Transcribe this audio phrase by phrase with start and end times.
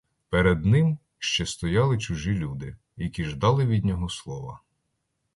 [0.29, 4.59] Перед ним ще стояли чужі люди, які ждали від нього слова.